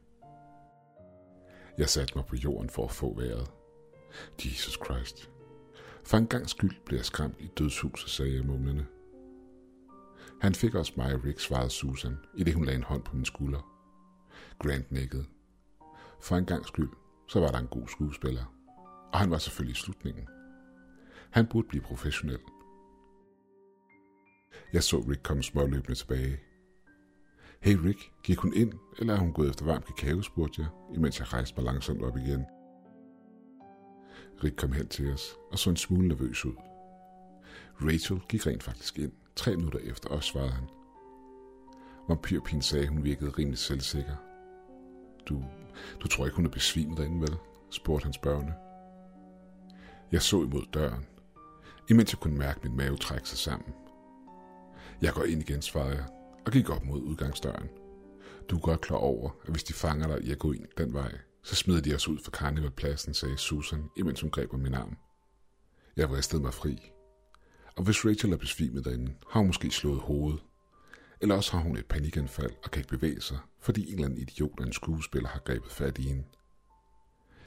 Jeg 1.79 1.89
satte 1.89 2.13
mig 2.15 2.25
på 2.25 2.35
jorden 2.35 2.69
for 2.69 2.85
at 2.85 2.91
få 2.91 3.15
vejret. 3.15 3.51
Jesus 4.45 4.79
Christ. 4.85 5.31
For 6.03 6.17
en 6.17 6.27
gang 6.27 6.49
skyld 6.49 6.75
blev 6.85 6.97
jeg 6.97 7.05
skræmt 7.05 7.35
i 7.39 7.47
dødshuset, 7.57 8.09
sagde 8.09 8.35
jeg 8.35 8.45
mumlende. 8.45 8.85
Han 10.41 10.55
fik 10.55 10.75
også 10.75 10.93
mig 10.97 11.13
og 11.13 11.23
Rick, 11.25 11.39
svarede 11.39 11.69
Susan, 11.69 12.17
i 12.37 12.43
det 12.43 12.53
hun 12.53 12.65
lagde 12.65 12.77
en 12.77 12.83
hånd 12.83 13.03
på 13.03 13.15
min 13.15 13.25
skulder. 13.25 13.61
Grant 14.59 14.91
nikkede. 14.91 15.25
For 16.21 16.35
en 16.35 16.45
gang 16.45 16.65
skyld, 16.65 16.89
så 17.27 17.39
var 17.39 17.51
der 17.51 17.59
en 17.59 17.67
god 17.67 17.87
skuespiller. 17.87 18.53
Og 19.13 19.19
han 19.19 19.31
var 19.31 19.37
selvfølgelig 19.37 19.77
i 19.77 19.81
slutningen. 19.83 20.27
Han 21.31 21.47
burde 21.47 21.67
blive 21.67 21.83
professionel. 21.83 22.39
Jeg 24.73 24.83
så 24.83 24.97
Rick 24.97 25.23
komme 25.23 25.43
småløbende 25.43 25.95
tilbage. 25.95 26.39
Hey 27.61 27.75
Rick, 27.75 28.11
gik 28.23 28.37
hun 28.37 28.53
ind, 28.53 28.73
eller 28.97 29.13
er 29.13 29.17
hun 29.17 29.33
gået 29.33 29.49
efter 29.49 29.65
varm 29.65 29.81
kakao, 29.81 30.21
spurgte 30.21 30.61
jeg, 30.61 30.69
imens 30.95 31.19
jeg 31.19 31.33
rejste 31.33 31.55
mig 31.57 31.65
langsomt 31.65 32.01
op 32.03 32.17
igen. 32.17 32.45
Rick 34.43 34.55
kom 34.55 34.71
hen 34.71 34.87
til 34.87 35.13
os 35.13 35.35
og 35.51 35.59
så 35.59 35.69
en 35.69 35.75
smule 35.75 36.07
nervøs 36.07 36.45
ud. 36.45 36.53
Rachel 37.81 38.21
gik 38.29 38.47
rent 38.47 38.63
faktisk 38.63 38.99
ind, 38.99 39.11
tre 39.35 39.55
minutter 39.55 39.79
efter 39.79 40.09
os, 40.09 40.25
svarede 40.25 40.51
han. 40.51 40.63
Vampyrpigen 42.07 42.61
sagde, 42.61 42.87
hun 42.87 43.03
virkede 43.03 43.29
rimelig 43.29 43.57
selvsikker. 43.57 44.15
Du, 45.25 45.43
du 45.99 46.07
tror 46.07 46.25
ikke, 46.25 46.35
hun 46.35 46.45
er 46.45 46.49
besvimet 46.49 46.97
derinde, 46.97 47.21
vel? 47.21 47.37
spurgte 47.69 48.03
han 48.03 48.13
spørgende. 48.13 48.53
Jeg 50.11 50.21
så 50.21 50.43
imod 50.43 50.65
døren, 50.73 51.05
imens 51.89 52.13
jeg 52.13 52.19
kunne 52.19 52.37
mærke 52.37 52.59
min 52.63 52.77
mave 52.77 52.97
trække 52.97 53.29
sig 53.29 53.37
sammen. 53.37 53.73
Jeg 55.01 55.13
går 55.13 55.23
ind 55.23 55.41
igen, 55.41 55.61
svarede 55.61 55.95
jeg, 55.95 56.05
og 56.49 56.53
gik 56.53 56.69
op 56.69 56.85
mod 56.85 57.01
udgangsdøren. 57.01 57.69
Du 58.49 58.55
er 58.55 58.61
godt 58.61 58.81
klar 58.81 58.97
over, 58.97 59.29
at 59.43 59.51
hvis 59.51 59.63
de 59.63 59.73
fanger 59.73 60.07
dig 60.07 60.21
i 60.21 60.31
at 60.31 60.39
gå 60.39 60.51
ind 60.51 60.65
den 60.77 60.93
vej, 60.93 61.17
så 61.43 61.55
smider 61.55 61.81
de 61.81 61.95
os 61.95 62.07
ud 62.07 62.19
for 62.23 62.31
karnevalpladsen, 62.31 63.13
sagde 63.13 63.37
Susan, 63.37 63.89
imens 63.97 64.21
hun 64.21 64.29
greb 64.29 64.53
om 64.53 64.59
min 64.59 64.73
arm. 64.73 64.97
Jeg 65.95 66.09
vristede 66.09 66.41
mig 66.41 66.53
fri. 66.53 66.91
Og 67.75 67.83
hvis 67.83 68.05
Rachel 68.05 68.33
er 68.33 68.37
besvimet 68.37 68.85
derinde, 68.85 69.15
har 69.29 69.39
hun 69.39 69.47
måske 69.47 69.71
slået 69.71 70.01
hovedet. 70.01 70.43
Eller 71.21 71.35
også 71.35 71.51
har 71.51 71.59
hun 71.59 71.77
et 71.77 71.85
panikanfald 71.85 72.53
og 72.63 72.71
kan 72.71 72.79
ikke 72.79 72.97
bevæge 72.97 73.21
sig, 73.21 73.39
fordi 73.59 73.87
en 73.87 73.93
eller 73.93 74.05
anden 74.05 74.19
idiot 74.19 74.59
af 74.59 74.65
en 74.65 74.73
skuespiller 74.73 75.29
har 75.29 75.39
grebet 75.39 75.71
fat 75.71 75.97
i 75.97 76.01
hende. 76.01 76.23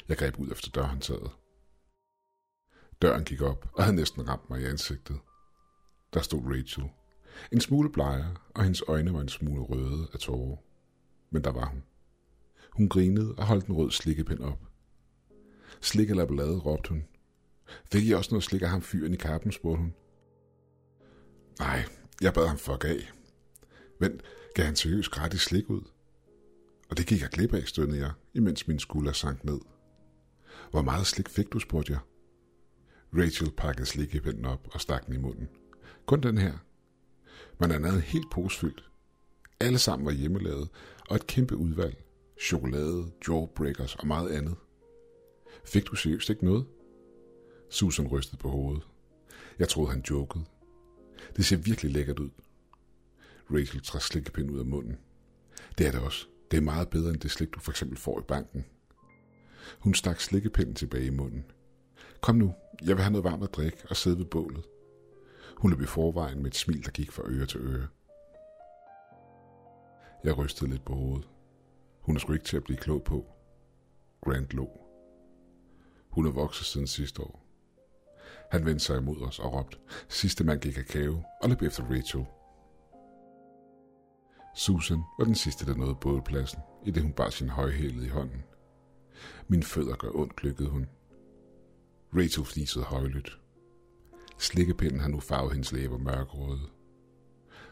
Jeg 0.09 0.17
greb 0.17 0.39
ud 0.39 0.51
efter 0.51 0.71
dørhåndtaget. 0.71 1.31
Døren 3.03 3.25
gik 3.25 3.41
op 3.41 3.69
og 3.73 3.85
havde 3.85 3.97
næsten 3.97 4.29
ramt 4.29 4.51
mig 4.51 4.61
i 4.61 4.65
ansigtet. 4.65 5.19
Der 6.15 6.21
stod 6.21 6.43
Rachel. 6.45 6.85
En 7.53 7.61
smule 7.61 7.93
blejer, 7.93 8.51
og 8.55 8.63
hendes 8.63 8.83
øjne 8.89 9.15
var 9.15 9.21
en 9.21 9.29
smule 9.29 9.63
røde 9.63 10.09
af 10.13 10.19
tårer. 10.19 10.57
Men 11.31 11.45
der 11.45 11.51
var 11.51 11.67
hun. 11.67 11.83
Hun 12.71 12.89
grinede 12.89 13.35
og 13.35 13.47
holdt 13.47 13.67
en 13.67 13.75
rød 13.75 13.91
slikkepind 13.91 14.41
op. 14.41 14.59
Slik 15.81 16.11
eller 16.11 16.27
blade, 16.27 16.59
råbte 16.59 16.89
hun. 16.89 17.05
Fik 17.93 18.07
I 18.07 18.13
også 18.13 18.31
noget 18.31 18.45
slik 18.45 18.63
af 18.63 18.69
ham 18.69 18.83
fyren 18.83 19.15
i 19.15 19.17
kappen, 19.17 19.53
spurgte 19.53 19.81
hun. 19.81 19.95
Nej, 21.59 21.85
jeg 22.21 22.35
bad 22.35 22.47
ham 22.47 22.59
fuck 22.59 22.85
af. 22.85 23.13
Vent, 24.01 24.23
gav 24.55 24.65
han 24.65 24.77
seriøst 24.77 25.11
gratis 25.11 25.41
slik 25.41 25.71
ud? 25.71 25.83
og 26.93 26.99
det 26.99 27.07
gik 27.07 27.21
jeg 27.21 27.29
glip 27.29 27.55
af, 27.55 27.63
stønnede 27.67 28.01
jeg, 28.01 28.13
imens 28.35 28.69
min 28.69 28.79
skulder 28.79 29.13
sank 29.13 29.45
ned. 29.45 29.61
Hvor 30.71 30.83
meget 30.83 31.07
slik 31.07 31.29
fik 31.29 31.53
du, 31.53 31.59
spurgte 31.59 31.93
jeg. 31.93 32.01
Rachel 33.15 33.51
pakkede 33.51 33.87
slikkepinden 33.87 34.45
op 34.45 34.69
og 34.73 34.81
stak 34.81 35.07
den 35.07 35.15
i 35.15 35.19
munden. 35.19 35.49
Kun 36.07 36.21
den 36.21 36.39
her. 36.39 36.53
Man 37.59 37.71
er 37.71 37.93
en 37.93 38.01
helt 38.01 38.31
pose 38.31 38.59
fyldt. 38.59 38.91
Alle 39.61 39.79
sammen 39.79 40.07
var 40.07 40.13
hjemmelavet, 40.13 40.69
og 41.09 41.17
et 41.17 41.27
kæmpe 41.27 41.57
udvalg. 41.57 42.05
Chokolade, 42.41 43.13
jawbreakers 43.29 43.95
og 43.95 44.07
meget 44.07 44.31
andet. 44.31 44.57
Fik 45.65 45.87
du 45.87 45.97
seriøst 45.97 46.31
ikke 46.31 46.45
noget? 46.45 46.67
Susan 47.71 48.07
rystede 48.07 48.37
på 48.37 48.49
hovedet. 48.49 48.83
Jeg 49.59 49.69
troede, 49.69 49.91
han 49.91 50.05
jokede. 50.11 50.45
Det 51.37 51.45
ser 51.45 51.57
virkelig 51.57 51.93
lækkert 51.93 52.19
ud. 52.19 52.31
Rachel 53.51 53.83
trak 53.83 54.03
slikkepind 54.03 54.51
ud 54.51 54.59
af 54.59 54.67
munden. 54.67 54.99
Det 55.79 55.87
er 55.87 55.91
det 55.91 56.01
også. 56.01 56.27
Det 56.51 56.57
er 56.57 56.61
meget 56.61 56.91
bedre 56.91 57.11
end 57.11 57.21
det 57.21 57.31
slik, 57.31 57.55
du 57.55 57.61
for 57.61 57.73
eksempel 57.73 57.99
får 57.99 58.21
i 58.21 58.23
banken. 58.29 58.65
Hun 59.79 59.95
stak 59.95 60.21
slikkepinden 60.21 60.75
tilbage 60.75 61.07
i 61.07 61.11
munden. 61.11 61.45
Kom 62.21 62.37
nu, 62.37 62.55
jeg 62.83 62.97
vil 62.97 63.03
have 63.03 63.13
noget 63.13 63.25
varmt 63.25 63.45
at 63.45 63.55
drikke 63.55 63.79
og 63.91 63.97
sidde 63.97 64.19
ved 64.19 64.25
bålet. 64.25 64.65
Hun 65.57 65.71
løb 65.71 65.81
i 65.81 65.87
forvejen 65.87 66.39
med 66.39 66.47
et 66.47 66.57
smil, 66.57 66.85
der 66.85 66.91
gik 66.91 67.13
fra 67.13 67.23
øre 67.27 67.47
til 67.47 67.61
øre. 67.61 67.89
Jeg 70.25 70.39
rystede 70.39 70.71
lidt 70.71 70.85
på 70.85 70.95
hovedet. 70.95 71.29
Hun 72.01 72.17
er 72.17 72.21
sgu 72.21 72.33
ikke 72.33 72.45
til 72.45 72.57
at 72.57 72.65
blive 72.65 72.77
klog 72.77 73.05
på. 73.05 73.27
Grant 74.25 74.55
lå. 74.55 74.81
Hun 76.11 76.27
er 76.27 76.31
vokset 76.31 76.67
siden 76.67 76.87
sidste 76.87 77.23
år. 77.23 77.43
Han 78.51 78.65
vendte 78.65 78.85
sig 78.85 78.99
imod 78.99 79.21
os 79.21 79.39
og 79.39 79.53
råbte, 79.53 79.79
sidste 80.09 80.45
mand 80.45 80.61
gik 80.61 80.75
kakao 80.75 81.23
og 81.43 81.49
løb 81.49 81.63
efter 81.63 81.85
Rachel. 81.85 82.27
Susan 84.55 85.03
var 85.19 85.25
den 85.25 85.35
sidste, 85.35 85.67
der 85.67 85.75
nåede 85.75 85.95
bådpladsen, 86.01 86.59
i 86.87 86.91
det 86.91 87.03
hun 87.03 87.13
bar 87.13 87.31
sin 87.31 87.49
højhælede 87.49 88.07
i 88.07 88.09
hånden. 88.09 88.43
Min 89.49 89.63
fødder 89.63 89.97
gør 89.97 90.11
ondt, 90.15 90.43
lykkede 90.43 90.69
hun. 90.69 90.87
Rachel 92.15 92.45
fnisede 92.45 92.85
højlydt. 92.85 93.42
Slikkepinden 94.39 95.01
har 95.01 95.09
nu 95.09 95.21
farvet 95.21 95.53
hendes 95.53 95.73
læber 95.73 95.99
mørkerøde. 95.99 96.69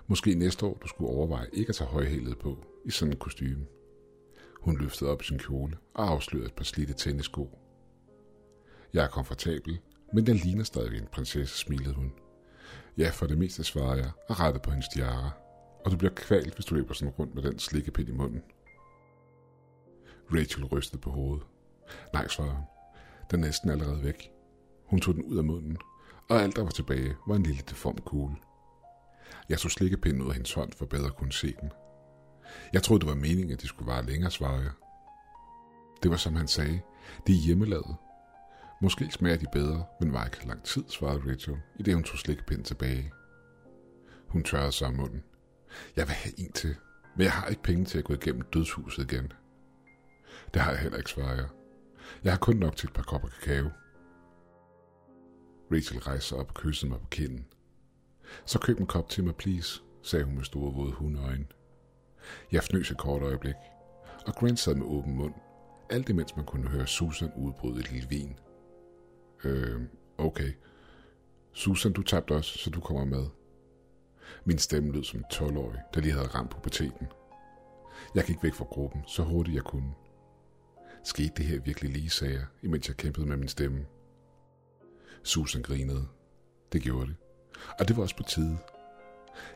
Måske 0.06 0.34
næste 0.34 0.66
år, 0.66 0.78
du 0.82 0.88
skulle 0.88 1.10
overveje 1.10 1.46
ikke 1.52 1.68
at 1.70 1.74
tage 1.74 1.90
højhældet 1.90 2.38
på 2.38 2.64
i 2.84 2.90
sådan 2.90 3.12
en 3.12 3.18
kostume. 3.18 3.66
Hun 4.60 4.78
løftede 4.78 5.10
op 5.10 5.22
sin 5.22 5.38
kjole 5.38 5.76
og 5.94 6.08
afslørede 6.08 6.46
et 6.46 6.54
par 6.54 6.64
slidte 6.64 6.94
tennisko. 6.94 7.58
Jeg 8.92 9.04
er 9.04 9.08
komfortabel, 9.08 9.80
men 10.14 10.26
den 10.26 10.36
ligner 10.36 10.64
stadig 10.64 10.98
en 10.98 11.08
prinsesse, 11.12 11.58
smilede 11.58 11.94
hun. 11.94 12.12
Ja, 12.98 13.10
for 13.10 13.26
det 13.26 13.38
meste 13.38 13.64
svarede 13.64 14.02
jeg 14.02 14.10
og 14.28 14.40
rettede 14.40 14.62
på 14.62 14.70
hendes 14.70 14.88
tiara. 14.88 15.30
Og 15.84 15.90
du 15.90 15.96
bliver 15.96 16.14
kvalt, 16.14 16.54
hvis 16.54 16.64
du 16.64 16.74
løber 16.74 16.94
sådan 16.94 17.14
rundt 17.18 17.34
med 17.34 17.42
den 17.42 17.58
slikkepind 17.58 18.08
i 18.08 18.12
munden. 18.12 18.42
Rachel 20.32 20.64
rystede 20.64 21.00
på 21.00 21.10
hovedet. 21.10 21.46
Nej, 22.12 22.28
svarede 22.28 22.54
hun. 22.54 22.64
Den 23.30 23.40
er 23.40 23.46
næsten 23.46 23.70
allerede 23.70 24.02
væk. 24.02 24.30
Hun 24.84 25.00
tog 25.00 25.14
den 25.14 25.24
ud 25.24 25.38
af 25.38 25.44
munden, 25.44 25.76
og 26.30 26.42
alt 26.42 26.56
der 26.56 26.62
var 26.62 26.70
tilbage 26.70 27.16
var 27.26 27.36
en 27.36 27.42
lille 27.42 27.62
deform 27.70 27.98
kugle. 27.98 28.36
Jeg 29.48 29.58
tog 29.58 29.70
slikkepinden 29.70 30.22
ud 30.22 30.28
af 30.28 30.34
hendes 30.34 30.52
hånd 30.52 30.72
for 30.72 30.86
bedre 30.86 31.06
at 31.06 31.16
kunne 31.16 31.32
se 31.32 31.54
den. 31.60 31.72
Jeg 32.72 32.82
troede, 32.82 33.00
det 33.00 33.08
var 33.08 33.14
meningen, 33.14 33.50
at 33.52 33.62
de 33.62 33.66
skulle 33.66 33.90
vare 33.92 34.06
længere, 34.06 34.30
svarede 34.30 34.62
jeg. 34.62 34.72
Det 36.02 36.10
var 36.10 36.16
som 36.16 36.36
han 36.36 36.48
sagde. 36.48 36.80
Det 37.26 37.34
er 37.34 37.40
hjemmelavet. 37.46 37.96
Måske 38.82 39.10
smager 39.10 39.36
de 39.36 39.46
bedre, 39.52 39.84
men 40.00 40.12
var 40.12 40.24
ikke 40.24 40.46
lang 40.46 40.62
tid, 40.62 40.84
svarede 40.88 41.32
Rachel, 41.32 41.56
i 41.78 41.82
det 41.82 41.94
hun 41.94 42.04
tog 42.04 42.18
slikkepinden 42.18 42.64
tilbage. 42.64 43.12
Hun 44.28 44.42
tørrede 44.42 44.72
sig 44.72 44.88
om 44.88 44.94
munden. 44.94 45.22
Jeg 45.96 46.06
vil 46.06 46.14
have 46.14 46.40
en 46.40 46.52
til, 46.52 46.76
men 47.16 47.24
jeg 47.24 47.32
har 47.32 47.46
ikke 47.46 47.62
penge 47.62 47.84
til 47.84 47.98
at 47.98 48.04
gå 48.04 48.12
igennem 48.12 48.42
dødshuset 48.42 49.12
igen. 49.12 49.32
Det 50.54 50.62
har 50.62 50.70
jeg 50.70 50.80
heller 50.80 50.98
ikke, 50.98 51.10
svarede 51.10 51.36
jeg. 51.36 51.48
Jeg 52.24 52.32
har 52.32 52.38
kun 52.38 52.56
nok 52.56 52.76
til 52.76 52.86
et 52.86 52.92
par 52.92 53.02
kopper 53.02 53.28
kakao. 53.28 53.70
Rachel 55.72 55.98
rejste 55.98 56.28
sig 56.28 56.38
op 56.38 56.48
og 56.48 56.54
kyssede 56.54 56.90
mig 56.90 57.00
på 57.00 57.06
kinden. 57.06 57.46
Så 58.44 58.58
køb 58.58 58.80
en 58.80 58.86
kop 58.86 59.08
til 59.08 59.24
mig, 59.24 59.36
please, 59.36 59.82
sagde 60.02 60.24
hun 60.24 60.34
med 60.34 60.44
store 60.44 60.74
våde 60.74 60.92
hundeøjne. 60.92 61.46
Jeg 62.52 62.62
fnøs 62.62 62.90
et 62.90 62.98
kort 62.98 63.22
øjeblik, 63.22 63.54
og 64.26 64.34
Grant 64.34 64.58
sad 64.58 64.74
med 64.74 64.86
åben 64.86 65.16
mund, 65.16 65.34
alt 65.90 66.08
imens 66.08 66.36
man 66.36 66.46
kunne 66.46 66.68
høre 66.68 66.86
Susan 66.86 67.32
udbryde 67.36 67.80
et 67.80 67.92
lille 67.92 68.08
vin. 68.08 68.38
Øh, 69.44 69.80
okay. 70.18 70.52
Susan, 71.52 71.92
du 71.92 72.02
tabte 72.02 72.34
også, 72.34 72.58
så 72.58 72.70
du 72.70 72.80
kommer 72.80 73.04
med. 73.04 73.26
Min 74.44 74.58
stemme 74.58 74.92
lød 74.92 75.04
som 75.04 75.18
en 75.18 75.24
12-årig, 75.32 75.80
der 75.94 76.00
lige 76.00 76.12
havde 76.12 76.26
ramt 76.26 76.50
puberteten. 76.50 77.06
Jeg 78.14 78.24
gik 78.24 78.42
væk 78.42 78.54
fra 78.54 78.64
gruppen, 78.64 79.02
så 79.06 79.22
hurtigt 79.22 79.54
jeg 79.54 79.64
kunne. 79.64 79.94
Skete 81.04 81.32
det 81.36 81.44
her 81.44 81.60
virkelig 81.60 81.90
lige, 81.90 82.10
sagde 82.10 82.34
jeg, 82.34 82.46
imens 82.62 82.88
jeg 82.88 82.96
kæmpede 82.96 83.26
med 83.26 83.36
min 83.36 83.48
stemme. 83.48 83.86
Susan 85.22 85.62
grinede. 85.62 86.06
Det 86.72 86.82
gjorde 86.82 87.06
det. 87.06 87.16
Og 87.78 87.88
det 87.88 87.96
var 87.96 88.02
også 88.02 88.16
på 88.16 88.22
tide. 88.22 88.58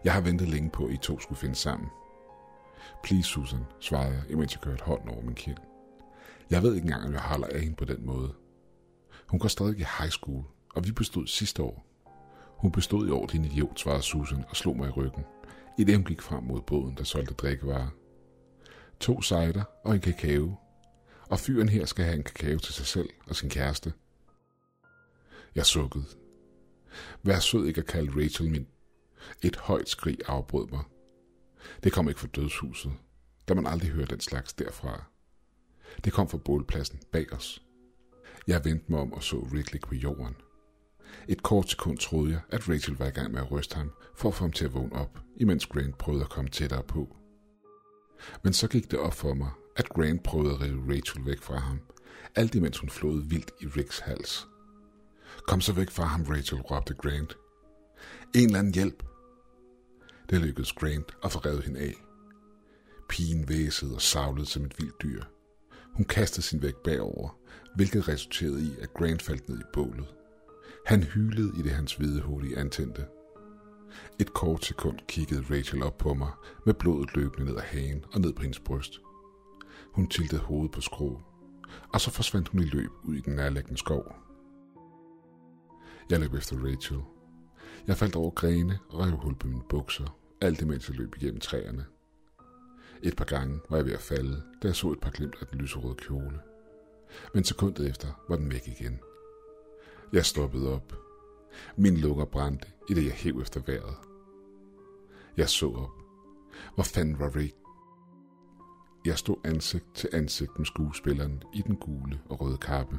Jeg 0.05 0.13
har 0.13 0.21
ventet 0.21 0.49
længe 0.49 0.71
på, 0.71 0.87
at 0.87 0.93
I 0.93 0.97
to 0.97 1.21
skulle 1.21 1.39
finde 1.39 1.55
sammen. 1.55 1.89
Please, 3.05 3.29
Susan, 3.29 3.65
svarede 3.81 4.15
jeg, 4.15 4.23
imens 4.31 4.53
jeg 4.55 4.61
kørte 4.61 4.85
hånden 4.85 5.09
over 5.09 5.23
min 5.23 5.35
kind. 5.35 5.57
Jeg 6.51 6.63
ved 6.63 6.75
ikke 6.75 6.85
engang, 6.85 7.05
om 7.05 7.13
jeg 7.13 7.21
holder 7.21 7.47
af 7.47 7.61
hende 7.61 7.77
på 7.77 7.85
den 7.85 8.07
måde. 8.07 8.35
Hun 9.27 9.41
går 9.41 9.49
stadig 9.49 9.79
i 9.79 9.85
high 9.99 10.11
school, 10.11 10.45
og 10.75 10.87
vi 10.87 10.93
bestod 10.93 11.27
sidste 11.27 11.63
år. 11.63 11.87
Hun 12.57 12.73
bestod 12.73 13.09
i 13.09 13.11
år, 13.11 13.27
din 13.27 13.45
idiot, 13.45 13.81
svarede 13.81 14.03
Susan 14.03 14.45
og 14.49 14.57
slog 14.57 14.77
mig 14.77 14.89
i 14.89 14.91
ryggen, 14.91 15.25
i 15.79 15.85
det 15.85 15.95
hun 15.95 16.05
gik 16.05 16.23
frem 16.23 16.43
mod 16.43 16.63
båden, 16.63 16.97
der 16.97 17.05
solgte 17.05 17.35
drikkevarer. 17.35 17.89
To 19.01 19.23
cider 19.23 19.63
og 19.85 19.95
en 19.95 20.01
kakao. 20.01 20.55
Og 21.29 21.39
fyren 21.39 21.69
her 21.69 21.87
skal 21.87 22.05
have 22.05 22.17
en 22.17 22.23
kakao 22.23 22.59
til 22.59 22.75
sig 22.75 22.87
selv 22.87 23.09
og 23.29 23.37
sin 23.37 23.51
kæreste. 23.51 23.93
Jeg 25.55 25.67
sukkede. 25.67 26.05
Vær 27.23 27.39
sød 27.39 27.67
ikke 27.67 27.81
at 27.81 27.87
kalde 27.87 28.25
Rachel 28.25 28.51
min. 28.51 28.67
Et 29.43 29.57
højt 29.57 29.89
skrig 29.89 30.19
afbrød 30.27 30.67
mig. 30.69 30.85
Det 31.85 31.93
kom 31.93 32.09
ikke 32.09 32.21
fra 32.21 32.29
dødshuset, 32.29 32.93
da 33.49 33.55
man 33.55 33.67
aldrig 33.67 33.91
hører 33.91 34.07
den 34.07 34.21
slags 34.21 34.53
derfra. 34.53 35.05
Det 36.05 36.13
kom 36.13 36.29
fra 36.29 36.39
bålpladsen 36.39 37.01
bag 37.13 37.33
os. 37.33 37.63
Jeg 38.47 38.65
vendte 38.65 38.85
mig 38.89 39.01
om 39.01 39.13
og 39.13 39.23
så 39.23 39.37
Ridley 39.37 39.81
på 39.81 39.95
jorden. 39.95 40.37
Et 41.29 41.43
kort 41.43 41.71
sekund 41.71 41.99
troede 41.99 42.31
jeg, 42.31 42.41
at 42.51 42.69
Rachel 42.69 42.97
var 42.97 43.07
i 43.07 43.11
gang 43.11 43.33
med 43.33 43.41
at 43.41 43.53
ryste 43.53 43.77
ham, 43.77 43.93
for 44.17 44.29
at 44.29 44.35
få 44.35 44.45
ham 44.45 44.53
til 44.53 44.65
at 44.65 44.75
vågne 44.75 44.93
op, 44.93 45.19
imens 45.37 45.67
Grant 45.67 45.99
prøvede 45.99 46.25
at 46.25 46.31
komme 46.31 46.51
tættere 46.51 46.83
på. 46.83 47.17
Men 48.43 48.53
så 48.53 48.69
gik 48.69 48.91
det 48.91 48.99
op 48.99 49.15
for 49.15 49.35
mig, 49.35 49.51
at 49.77 49.89
Grant 49.89 50.23
prøvede 50.23 50.55
at 50.55 50.61
rive 50.61 50.95
Rachel 50.97 51.27
væk 51.27 51.43
fra 51.43 51.59
ham, 51.59 51.81
alt 52.35 52.55
imens 52.55 52.79
hun 52.79 52.91
flåede 52.91 53.25
vildt 53.25 53.51
i 53.61 53.67
Ricks 53.67 53.99
hals. 53.99 54.47
Kom 55.47 55.61
så 55.61 55.73
væk 55.73 55.91
fra 55.91 56.05
ham, 56.05 56.23
Rachel, 56.23 56.61
råbte 56.61 56.95
Grant. 56.95 57.37
En 58.35 58.47
eller 58.47 58.59
anden 58.59 58.75
hjælp. 58.75 59.03
Det 60.31 60.41
lykkedes 60.41 60.73
Grant 60.73 61.17
at 61.25 61.33
få 61.33 61.39
revet 61.39 61.65
hende 61.65 61.81
af. 61.81 61.95
Pigen 63.09 63.49
væsede 63.49 63.95
og 63.95 64.03
savlede 64.03 64.47
som 64.47 64.65
et 64.65 64.79
vildt 64.79 65.03
dyr. 65.03 65.23
Hun 65.95 66.05
kastede 66.05 66.47
sin 66.47 66.63
vægt 66.63 66.83
bagover, 66.83 67.39
hvilket 67.75 68.09
resulterede 68.09 68.63
i, 68.63 68.71
at 68.81 68.95
Grant 68.95 69.23
faldt 69.23 69.49
ned 69.49 69.59
i 69.59 69.71
bålet. 69.73 70.15
Han 70.87 71.03
hylede 71.03 71.53
i 71.59 71.63
det 71.63 71.73
hans 71.73 71.95
hvide 71.95 72.23
hurtige 72.23 72.59
antændte. 72.59 73.07
Et 74.21 74.33
kort 74.33 74.65
sekund 74.65 74.99
kiggede 75.09 75.45
Rachel 75.51 75.83
op 75.83 75.99
på 75.99 76.15
mig, 76.15 76.31
med 76.67 76.75
blodet 76.75 77.17
løbende 77.17 77.45
ned 77.45 77.57
ad 77.57 77.63
hagen 77.63 78.05
og 78.13 78.21
ned 78.21 78.33
på 78.33 78.43
hendes 78.43 78.61
bryst. 78.61 79.01
Hun 79.93 80.09
tiltede 80.09 80.41
hovedet 80.41 80.73
på 80.73 80.81
skrå, 80.81 81.21
og 81.93 82.01
så 82.01 82.11
forsvandt 82.11 82.49
hun 82.49 82.61
i 82.61 82.65
løb 82.65 82.91
ud 83.05 83.15
i 83.15 83.21
den 83.21 83.35
nærliggende 83.35 83.79
skov. 83.79 84.24
Jeg 86.11 86.21
løb 86.21 86.35
efter 86.35 86.57
Rachel. 86.57 87.01
Jeg 87.87 87.97
faldt 87.97 88.17
over 88.17 88.31
grene 88.31 88.79
og 88.89 89.01
rev 89.01 89.11
hul 89.11 89.35
på 89.35 89.47
mine 89.47 89.63
bukser, 89.69 90.19
alt 90.41 90.63
imens 90.63 90.89
jeg 90.89 90.97
løb 90.97 91.17
igennem 91.17 91.41
træerne. 91.41 91.87
Et 93.03 93.17
par 93.17 93.25
gange 93.25 93.61
var 93.71 93.77
jeg 93.77 93.87
ved 93.87 93.93
at 93.93 94.01
falde, 94.01 94.43
da 94.63 94.69
jeg 94.69 94.77
så 94.77 94.93
et 94.93 95.01
par 95.01 95.11
glimt 95.11 95.37
af 95.41 95.47
den 95.47 95.59
lyserøde 95.59 95.95
kjole. 95.95 96.41
Men 97.35 97.45
sekundet 97.45 97.89
efter 97.91 98.25
var 98.29 98.37
den 98.37 98.53
væk 98.53 98.69
igen. 98.69 99.01
Jeg 100.13 100.25
stoppede 100.25 100.73
op. 100.75 100.93
Min 101.77 101.97
lunger 101.97 102.25
brændte, 102.25 102.69
i 102.91 102.95
det 102.95 103.05
jeg 103.05 103.13
hæv 103.13 103.41
efter 103.41 103.61
vejret. 103.67 103.97
Jeg 105.37 105.49
så 105.49 105.67
op. 105.67 105.91
Hvor 106.75 106.85
fanden 106.85 107.19
var 107.19 107.37
Ray? 107.37 107.51
Jeg 109.05 109.19
stod 109.19 109.37
ansigt 109.45 109.95
til 109.95 110.09
ansigt 110.13 110.59
med 110.59 110.67
skuespilleren 110.67 111.43
i 111.55 111.63
den 111.67 111.77
gule 111.77 112.21
og 112.29 112.41
røde 112.41 112.59
kappe. 112.59 112.99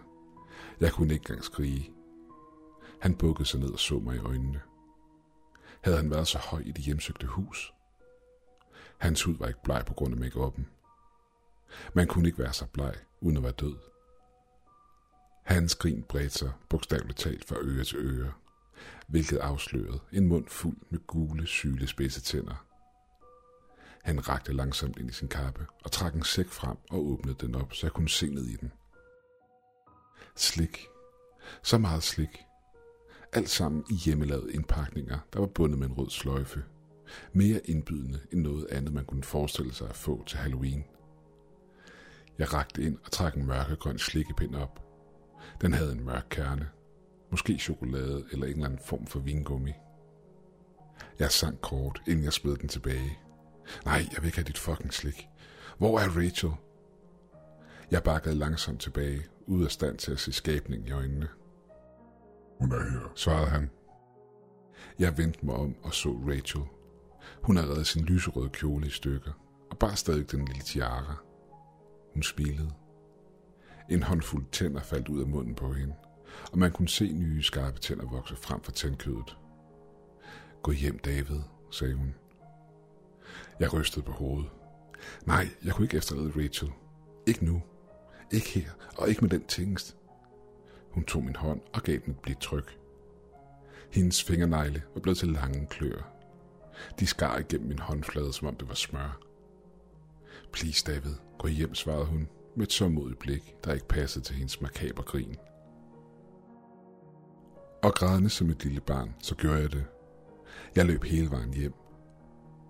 Jeg 0.79 0.91
kunne 0.91 1.13
ikke 1.13 1.24
engang 1.24 1.43
skrige. 1.43 1.91
Han 3.01 3.15
bukkede 3.15 3.47
sig 3.47 3.59
ned 3.59 3.71
og 3.71 3.79
så 3.79 3.99
mig 3.99 4.15
i 4.15 4.19
øjnene. 4.19 4.61
Havde 5.81 5.97
han 5.97 6.11
været 6.11 6.27
så 6.27 6.37
høj 6.37 6.61
i 6.65 6.71
det 6.71 6.83
hjemsøgte 6.83 7.27
hus? 7.27 7.73
Hans 8.97 9.23
hud 9.23 9.37
var 9.37 9.47
ikke 9.47 9.63
bleg 9.63 9.83
på 9.85 9.93
grund 9.93 10.13
af 10.13 10.19
make 10.19 10.61
Man 11.93 12.07
kunne 12.07 12.27
ikke 12.27 12.39
være 12.39 12.53
så 12.53 12.65
bleg, 12.65 12.95
uden 13.21 13.37
at 13.37 13.43
være 13.43 13.51
død. 13.51 13.75
Hans 15.43 15.75
grin 15.75 16.03
bredte 16.03 16.37
sig 16.37 16.51
bogstaveligt 16.69 17.19
talt 17.19 17.47
fra 17.47 17.55
øre 17.59 17.83
til 17.83 17.97
øre, 17.97 18.33
hvilket 19.07 19.37
afslørede 19.37 19.99
en 20.11 20.27
mund 20.27 20.47
fuld 20.47 20.77
med 20.89 20.99
gule, 21.07 21.47
syle 21.47 21.87
spidse 21.87 22.21
tænder. 22.21 22.65
Han 24.03 24.29
rakte 24.29 24.53
langsomt 24.53 24.97
ind 24.97 25.09
i 25.09 25.13
sin 25.13 25.27
kappe 25.27 25.67
og 25.83 25.91
trak 25.91 26.13
en 26.13 26.23
sæk 26.23 26.47
frem 26.47 26.77
og 26.89 27.05
åbnede 27.05 27.37
den 27.39 27.55
op, 27.55 27.73
så 27.73 27.87
jeg 27.87 27.91
kunne 27.91 28.09
se 28.09 28.29
ned 28.29 28.45
i 28.45 28.55
den. 28.55 28.71
Slik. 30.35 30.87
Så 31.63 31.77
meget 31.77 32.03
slik. 32.03 32.44
Alt 33.34 33.50
sammen 33.50 33.84
i 33.89 33.94
hjemmelavede 33.94 34.53
indpakninger, 34.53 35.17
der 35.34 35.39
var 35.39 35.48
bundet 35.48 35.79
med 35.79 35.88
en 35.88 35.94
rød 35.94 36.10
sløjfe. 36.10 36.63
Mere 37.34 37.62
indbydende 37.65 38.20
end 38.32 38.41
noget 38.41 38.67
andet, 38.72 38.94
man 38.94 39.05
kunne 39.05 39.24
forestille 39.24 39.74
sig 39.74 39.89
at 39.89 39.96
få 39.96 40.24
til 40.25 40.38
Halloween. 40.38 40.84
Jeg 42.38 42.53
rakte 42.53 42.82
ind 42.84 42.98
og 43.05 43.12
trak 43.12 43.36
en 43.36 43.46
mørkegrøn 43.46 43.98
slikkepind 43.98 44.55
op. 44.55 44.82
Den 45.62 45.74
havde 45.74 45.91
en 45.91 46.05
mørk 46.05 46.27
kerne. 46.29 46.70
Måske 47.32 47.58
chokolade 47.58 48.25
eller 48.32 48.46
en 48.46 48.53
eller 48.53 48.65
anden 48.65 48.79
form 48.86 49.08
for 49.08 49.20
vingummi. 49.20 49.72
Jeg 51.20 51.32
sank 51.32 51.62
kort, 51.62 52.01
inden 52.08 52.24
jeg 52.24 52.34
smed 52.34 52.58
den 52.58 52.70
tilbage. 52.70 53.20
Nej, 53.86 54.05
jeg 54.13 54.22
vil 54.22 54.25
ikke 54.25 54.38
have 54.38 54.48
dit 54.48 54.58
fucking 54.58 54.94
slik. 54.94 55.27
Hvor 55.77 56.00
er 56.00 56.17
Rachel? 56.17 56.51
Jeg 57.91 58.03
bakkede 58.03 58.36
langsomt 58.36 58.82
tilbage, 58.82 59.25
ud 59.46 59.65
af 59.65 59.72
stand 59.72 59.98
til 59.98 60.12
at 60.12 60.20
se 60.20 60.32
skabningen 60.32 60.88
i 60.88 60.91
øjnene. 60.91 61.27
Hun 62.59 62.71
er 62.71 62.91
her. 62.91 63.12
Svarede 63.15 63.47
han. 63.50 63.69
Jeg 65.00 65.17
vendte 65.17 65.45
mig 65.45 65.55
om 65.55 65.75
og 65.83 65.93
så 65.93 66.09
Rachel. 66.09 66.62
Hun 67.41 67.57
havde 67.57 67.69
reddet 67.69 67.88
sin 67.88 68.03
lyserøde 68.03 68.50
kjole 68.50 68.88
i 68.88 68.89
stykker, 68.89 69.31
og 69.71 69.77
bare 69.77 69.95
stadig 69.95 70.31
den 70.31 70.45
lille 70.45 70.62
tiara. 70.62 71.15
Hun 72.13 72.24
smilede. 72.24 72.71
En 73.89 74.03
håndfuld 74.03 74.45
tænder 74.51 74.81
faldt 74.81 75.07
ud 75.07 75.21
af 75.21 75.27
munden 75.27 75.55
på 75.55 75.74
hende, 75.74 75.93
og 76.51 76.57
man 76.57 76.71
kunne 76.71 76.89
se 76.89 77.12
nye 77.12 77.43
skarpe 77.43 77.79
tænder 77.79 78.09
vokse 78.09 78.35
frem 78.35 78.63
fra 78.63 78.71
tændkødet. 78.71 79.38
Gå 80.63 80.71
hjem, 80.71 81.00
David, 81.00 81.39
sagde 81.71 81.93
hun. 81.93 82.15
Jeg 83.59 83.74
rystede 83.74 84.05
på 84.05 84.12
hovedet. 84.12 84.50
Nej, 85.25 85.47
jeg 85.63 85.74
kunne 85.74 85.85
ikke 85.85 85.97
efterlade 85.97 86.31
Rachel. 86.35 86.71
Ikke 87.27 87.45
nu. 87.45 87.62
Ikke 88.31 88.59
her, 88.59 88.69
og 88.97 89.09
ikke 89.09 89.21
med 89.21 89.29
den 89.29 89.45
tingest. 89.45 89.97
Hun 90.95 91.03
tog 91.03 91.23
min 91.23 91.35
hånd 91.35 91.61
og 91.73 91.83
gav 91.83 91.99
den 92.05 92.13
et 92.13 92.19
blidt 92.19 92.39
tryk. 92.39 92.77
Hendes 93.91 94.23
fingernegle 94.23 94.83
var 94.93 95.01
blevet 95.01 95.17
til 95.17 95.27
lange 95.27 95.67
klør. 95.67 96.11
De 96.99 97.07
skar 97.07 97.37
igennem 97.37 97.67
min 97.67 97.79
håndflade, 97.79 98.33
som 98.33 98.47
om 98.47 98.55
det 98.55 98.67
var 98.67 98.73
smør. 98.73 99.19
Please, 100.53 100.83
David, 100.85 101.15
gå 101.37 101.47
hjem, 101.47 101.75
svarede 101.75 102.05
hun, 102.05 102.27
med 102.55 102.65
et 102.65 102.71
så 102.71 102.89
modigt 102.89 103.19
blik, 103.19 103.55
der 103.63 103.73
ikke 103.73 103.87
passede 103.87 104.25
til 104.25 104.35
hendes 104.35 104.61
makaber 104.61 105.03
grin. 105.03 105.35
Og 107.83 107.93
grædende 107.93 108.29
som 108.29 108.49
et 108.49 108.63
lille 108.63 108.81
barn, 108.81 109.15
så 109.19 109.35
gjorde 109.35 109.59
jeg 109.59 109.71
det. 109.71 109.85
Jeg 110.75 110.85
løb 110.85 111.03
hele 111.03 111.31
vejen 111.31 111.53
hjem. 111.53 111.73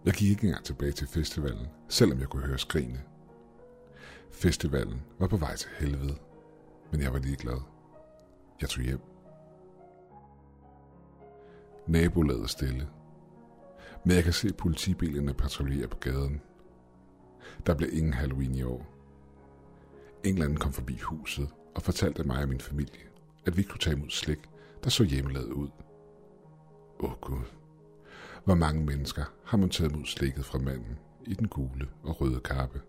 Jeg 0.05 0.13
gik 0.13 0.29
ikke 0.29 0.43
engang 0.43 0.65
tilbage 0.65 0.91
til 0.91 1.07
festivalen, 1.07 1.67
selvom 1.89 2.19
jeg 2.19 2.27
kunne 2.27 2.45
høre 2.47 2.57
skrigene. 2.57 3.01
Festivalen 4.31 5.01
var 5.19 5.27
på 5.27 5.37
vej 5.37 5.55
til 5.55 5.69
helvede, 5.79 6.17
men 6.91 7.01
jeg 7.01 7.13
var 7.13 7.19
ligeglad. 7.19 7.74
Jeg 8.61 8.69
tog 8.69 8.83
hjem. 8.83 9.01
Nabolaget 11.87 12.49
stille. 12.49 12.89
Men 14.05 14.15
jeg 14.15 14.23
kan 14.23 14.33
se 14.33 14.53
politibilerne 14.53 15.33
patruljere 15.33 15.87
på 15.87 15.97
gaden. 15.97 16.41
Der 17.65 17.75
blev 17.75 17.89
ingen 17.93 18.13
Halloween 18.13 18.55
i 18.55 18.63
år. 18.63 18.85
England 20.23 20.57
kom 20.57 20.73
forbi 20.73 20.97
huset 20.97 21.49
og 21.75 21.81
fortalte 21.81 22.23
mig 22.23 22.41
og 22.41 22.49
min 22.49 22.59
familie, 22.59 23.01
at 23.45 23.57
vi 23.57 23.63
kunne 23.63 23.79
tage 23.79 23.95
imod 23.95 24.09
slik, 24.09 24.39
der 24.83 24.89
så 24.89 25.03
hjemmelavet 25.03 25.51
ud. 25.51 25.69
Åh 26.99 27.11
oh 27.11 27.19
Gud. 27.21 27.45
Hvor 28.45 28.55
mange 28.55 28.85
mennesker 28.85 29.23
har 29.45 29.57
man 29.57 29.69
taget 29.69 29.91
imod 29.91 30.05
slikket 30.05 30.45
fra 30.45 30.59
manden 30.59 30.99
i 31.25 31.33
den 31.33 31.47
gule 31.47 31.87
og 32.03 32.21
røde 32.21 32.39
kappe? 32.39 32.81